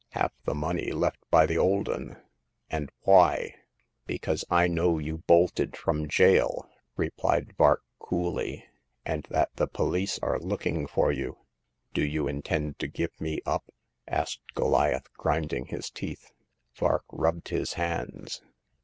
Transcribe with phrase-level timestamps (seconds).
[0.13, 2.19] Half the money left by the old 'un!
[2.71, 3.53] And why?"
[4.07, 8.65] Because I know you bolted from jail," re plied Vark, coolly,"
[9.05, 11.37] and that the police are look ing for you."
[11.93, 13.69] Do you intend to give me up?"
[14.07, 16.31] asked Go liath, grinding his teeth.
[16.73, 18.41] Vark rubbed his hands.